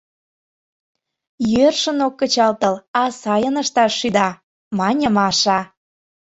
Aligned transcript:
—Йӧршын 1.53 1.99
ок 2.07 2.13
кычалтыл, 2.19 2.75
а 3.01 3.01
сайын 3.21 3.55
ышташ 3.63 3.91
шӱда,— 3.99 4.29
мане 4.77 5.07
Маша. 5.15 5.59